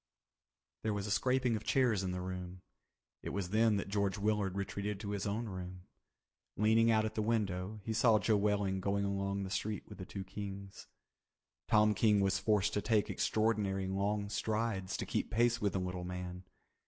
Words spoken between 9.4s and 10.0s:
the street with